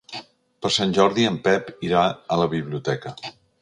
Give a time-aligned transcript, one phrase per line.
[0.65, 3.19] Per Sant Jordi en Pep irà a la biblioteca.